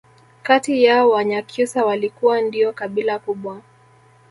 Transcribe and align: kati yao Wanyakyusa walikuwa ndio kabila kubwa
kati 0.43 0.83
yao 0.83 1.09
Wanyakyusa 1.09 1.85
walikuwa 1.85 2.41
ndio 2.41 2.73
kabila 2.73 3.19
kubwa 3.19 3.61